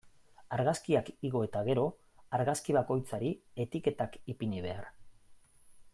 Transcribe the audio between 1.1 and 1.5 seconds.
igo